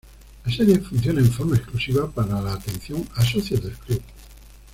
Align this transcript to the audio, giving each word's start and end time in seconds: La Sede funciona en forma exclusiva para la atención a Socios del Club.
La 0.45 0.51
Sede 0.51 0.79
funciona 0.79 1.19
en 1.19 1.31
forma 1.31 1.57
exclusiva 1.57 2.09
para 2.09 2.41
la 2.41 2.53
atención 2.53 3.07
a 3.17 3.23
Socios 3.23 3.61
del 3.63 3.77
Club. 3.77 4.01